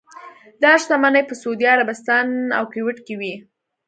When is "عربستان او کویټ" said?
1.75-2.97